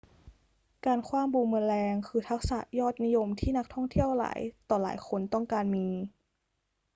[0.85, 4.39] การขว้างบูมเมอแรงคือทักษะยอดนิยมที่นักท่องเที่ยวหลาย
[4.69, 5.87] ต่อหลายคนต้องการมี